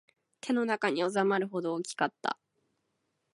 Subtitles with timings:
[0.39, 2.39] 手の中に収まるほどの大きさだった